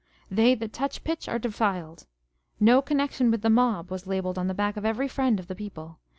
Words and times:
They 0.31 0.55
that 0.55 0.73
touch 0.73 1.03
pitch 1.03 1.29
are 1.29 1.37
defiled." 1.37 2.07
No 2.69 2.81
connection 2.81 3.29
with 3.29 3.43
the 3.43 3.51
mob," 3.51 3.91
was 3.91 4.07
labelled 4.07 4.39
on 4.39 4.47
the 4.47 4.55
back 4.55 4.75
of 4.75 4.83
every 4.83 5.07
friend 5.07 5.39
of 5.39 5.45
the 5.45 5.53
People. 5.53 5.99